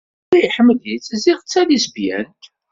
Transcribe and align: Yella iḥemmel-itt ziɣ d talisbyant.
Yella 0.33 0.45
iḥemmel-itt 0.47 1.13
ziɣ 1.23 1.39
d 1.41 1.47
talisbyant. 1.51 2.43